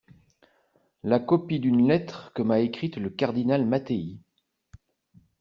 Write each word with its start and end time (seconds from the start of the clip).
la 1.03 1.19
copie 1.19 1.59
d'une 1.59 1.87
lettre 1.87 2.33
que 2.33 2.41
m'a 2.41 2.57
écrite 2.57 2.97
le 2.97 3.11
cardinal 3.11 3.67
Mattei. 3.67 4.19